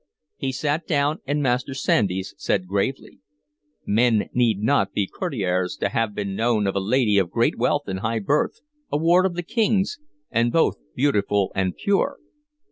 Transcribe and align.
He 0.35 0.51
sat 0.51 0.87
down, 0.87 1.19
and 1.27 1.43
Master 1.43 1.75
Sandys 1.75 2.33
said 2.35 2.65
gravely: 2.65 3.19
"Men 3.85 4.31
need 4.33 4.59
not 4.59 4.93
be 4.93 5.05
courtiers 5.05 5.75
to 5.77 5.89
have 5.89 6.15
known 6.15 6.65
of 6.65 6.75
a 6.75 6.79
lady 6.79 7.19
of 7.19 7.29
great 7.29 7.55
wealth 7.55 7.83
and 7.85 7.99
high 7.99 8.17
birth, 8.17 8.61
a 8.91 8.97
ward 8.97 9.27
of 9.27 9.35
the 9.35 9.43
King's, 9.43 9.99
and 10.31 10.51
both 10.51 10.77
beautiful 10.95 11.51
and 11.53 11.75
pure. 11.75 12.17